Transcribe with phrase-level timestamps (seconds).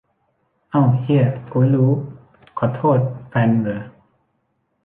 [0.71, 1.91] เอ้าเหี้ย กูไม่รู้
[2.57, 3.81] ขอโทษ แฟนมึงเหรอ